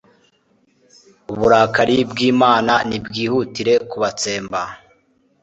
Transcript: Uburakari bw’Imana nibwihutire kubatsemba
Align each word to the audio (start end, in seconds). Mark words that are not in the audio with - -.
Uburakari 1.31 1.97
bw’Imana 2.11 2.73
nibwihutire 2.87 3.73
kubatsemba 3.89 4.61